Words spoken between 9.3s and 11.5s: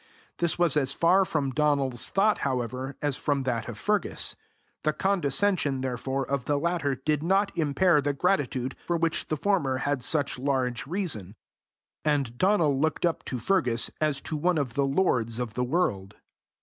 former had such large reason;